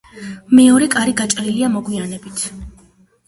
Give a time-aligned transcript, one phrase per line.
[0.59, 2.45] მეორე კარი გაჭრილია მოგვიანებით.